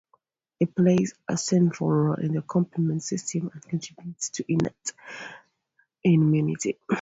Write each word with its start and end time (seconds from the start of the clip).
It 0.59 0.73
plays 0.75 1.13
a 1.27 1.37
central 1.37 1.91
role 1.91 2.13
in 2.15 2.33
the 2.33 2.41
complement 2.41 3.03
system 3.03 3.51
and 3.53 3.61
contributes 3.61 4.31
to 4.31 4.43
innate 4.51 4.93
immunity. 6.03 6.79